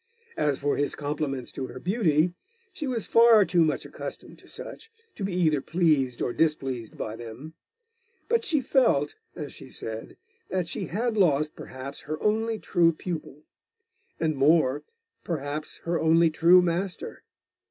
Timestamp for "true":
12.57-12.93, 16.31-16.63